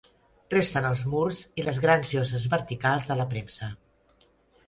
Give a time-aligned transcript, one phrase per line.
[0.53, 3.69] Resten els murs i les grans lloses verticals de la premsa.